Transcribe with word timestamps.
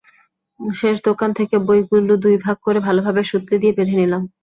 শেষ 0.59 0.95
দোকান 1.03 1.29
থেকে 1.39 1.55
বইগুলি 1.67 2.15
দুই 2.23 2.35
ভাগ 2.45 2.57
করে 2.63 2.79
ভালোভাবে 2.87 3.21
সুতলি 3.23 3.55
দিয়ে 3.61 3.73
বেঁধে 3.77 3.95
নিলাম। 3.95 4.23